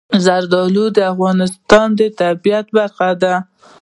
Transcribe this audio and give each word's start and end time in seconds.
زردالو 0.25 0.85
د 0.97 0.99
افغانستان 1.13 1.87
د 1.99 2.01
طبیعت 2.21 2.65
برخه 2.77 3.09
ده. 3.21 3.33